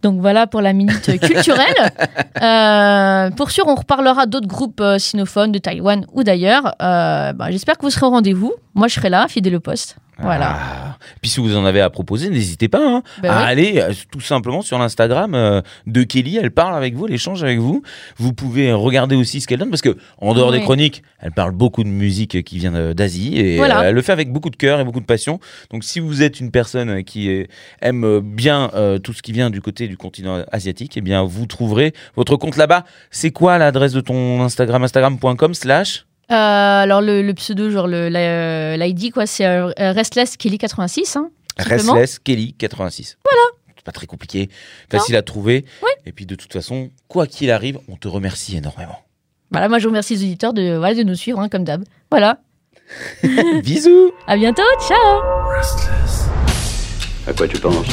Donc 0.00 0.20
voilà 0.22 0.46
pour 0.46 0.62
la 0.62 0.72
minute 0.72 1.18
culturelle. 1.20 1.74
Euh, 2.42 3.30
pour 3.30 3.50
sûr, 3.52 3.66
on 3.68 3.74
reparlera 3.76 4.26
d'autres 4.26 4.48
groupes 4.48 4.82
sinophones 4.98 5.52
de 5.52 5.58
Taïwan 5.58 6.04
ou 6.12 6.24
d'ailleurs. 6.24 6.74
Euh, 6.82 7.32
bah, 7.32 7.50
J'espère 7.52 7.76
que 7.76 7.82
vous 7.82 7.90
serez 7.90 8.06
au 8.06 8.10
rendez-vous. 8.10 8.52
Moi, 8.74 8.88
je 8.88 8.94
serai 8.94 9.10
là, 9.10 9.28
fidèle 9.28 9.54
au 9.54 9.60
poste. 9.60 9.96
Voilà. 10.18 10.56
Ah. 10.56 10.98
Puis 11.20 11.30
si 11.30 11.40
vous 11.40 11.56
en 11.56 11.64
avez 11.64 11.80
à 11.80 11.90
proposer, 11.90 12.28
n'hésitez 12.30 12.68
pas 12.68 12.80
hein, 12.86 13.02
Bah 13.22 13.34
à 13.38 13.46
aller 13.46 13.78
euh, 13.78 13.92
tout 14.10 14.20
simplement 14.20 14.60
sur 14.62 14.78
l'Instagram 14.78 15.34
euh, 15.34 15.62
de 15.86 16.02
Kelly. 16.02 16.36
Elle 16.36 16.50
parle 16.50 16.74
avec 16.76 16.94
vous, 16.94 17.06
elle 17.06 17.14
échange 17.14 17.42
avec 17.42 17.58
vous. 17.58 17.82
Vous 18.18 18.32
pouvez 18.32 18.72
regarder 18.72 19.16
aussi 19.16 19.40
ce 19.40 19.46
qu'elle 19.48 19.58
donne 19.58 19.70
parce 19.70 19.80
que 19.82 19.96
en 20.18 20.34
dehors 20.34 20.52
des 20.52 20.60
chroniques, 20.60 21.02
elle 21.18 21.32
parle 21.32 21.52
beaucoup 21.52 21.82
de 21.82 21.88
musique 21.88 22.44
qui 22.44 22.58
vient 22.58 22.92
d'Asie 22.94 23.38
et 23.38 23.56
Voilà. 23.56 23.80
euh, 23.80 23.82
elle 23.88 23.94
le 23.94 24.02
fait 24.02 24.12
avec 24.12 24.30
beaucoup 24.32 24.50
de 24.50 24.56
cœur 24.56 24.80
et 24.80 24.84
beaucoup 24.84 25.00
de 25.00 25.06
passion. 25.06 25.40
Donc 25.70 25.82
si 25.82 25.98
vous 25.98 26.22
êtes 26.22 26.40
une 26.40 26.50
personne 26.50 27.02
qui 27.04 27.46
aime 27.80 28.20
bien 28.20 28.70
euh, 28.74 28.98
tout 28.98 29.14
ce 29.14 29.22
qui 29.22 29.32
vient 29.32 29.50
du 29.50 29.60
côté 29.60 29.88
du 29.88 29.96
continent 29.96 30.44
asiatique, 30.52 30.96
eh 30.96 31.00
bien 31.00 31.22
vous 31.22 31.46
trouverez 31.46 31.94
votre 32.16 32.36
compte 32.36 32.56
là-bas. 32.56 32.84
C'est 33.10 33.30
quoi 33.30 33.58
l'adresse 33.58 33.92
de 33.92 34.00
ton 34.00 34.42
Instagram? 34.42 34.84
Instagram.com 34.84 35.54
slash 35.54 36.04
alors 36.36 37.00
le, 37.00 37.22
le 37.22 37.34
pseudo, 37.34 37.70
genre 37.70 37.86
l'ID 37.88 39.12
quoi, 39.12 39.26
c'est 39.26 39.46
euh, 39.46 39.70
Restless 39.78 40.36
Kelly 40.36 40.58
86. 40.58 41.16
Hein. 41.16 41.30
Restless 41.58 42.18
Kelly 42.18 42.54
86. 42.54 43.18
Voilà. 43.24 43.42
C'est 43.76 43.84
pas 43.84 43.92
très 43.92 44.06
compliqué, 44.06 44.48
facile 44.90 45.16
à 45.16 45.22
trouver. 45.22 45.64
Oui. 45.82 45.90
Et 46.06 46.12
puis 46.12 46.24
de 46.26 46.34
toute 46.34 46.52
façon, 46.52 46.90
quoi 47.08 47.26
qu'il 47.26 47.50
arrive, 47.50 47.78
on 47.88 47.96
te 47.96 48.06
remercie 48.08 48.56
énormément. 48.56 48.98
Voilà, 49.50 49.68
moi 49.68 49.78
je 49.78 49.88
remercie 49.88 50.14
les 50.14 50.22
auditeurs 50.22 50.52
de, 50.54 50.76
voilà, 50.76 50.94
de 50.94 51.02
nous 51.02 51.14
suivre 51.14 51.40
hein, 51.40 51.48
comme 51.48 51.64
d'hab. 51.64 51.84
Voilà. 52.10 52.38
Bisous 53.62 54.12
À 54.26 54.36
bientôt. 54.36 54.62
Ciao. 54.86 55.22
À 57.26 57.32
quoi 57.32 57.46
tu 57.48 57.58
penses? 57.58 57.86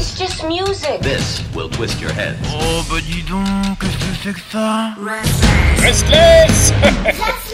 It's 0.00 0.18
just 0.18 0.42
music. 0.48 1.02
This 1.02 1.42
will 1.54 1.68
twist 1.68 2.00
your 2.00 2.10
head. 2.10 2.34
Oh 2.46 2.82
bah 2.88 3.00
dis 3.02 3.22
donc, 3.28 3.44
qu'est-ce 3.78 3.98
que 3.98 4.16
c'est 4.22 4.32
que 4.32 4.40
ça? 4.50 4.94
Restless 4.98 6.72
Restless. 7.04 7.49